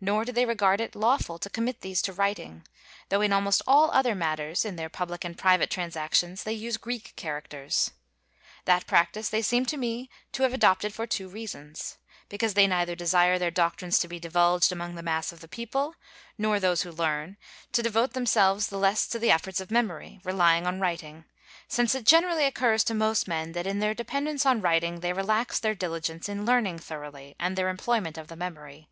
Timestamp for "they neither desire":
12.54-13.40